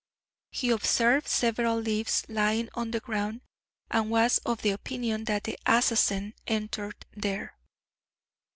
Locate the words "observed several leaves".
0.71-2.23